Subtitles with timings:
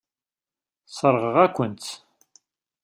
[0.87, 1.91] Sseṛɣeɣ-aken-tt.